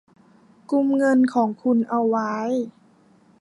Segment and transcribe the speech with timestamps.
[0.71, 2.33] กุมเงินของคุณเอาไว้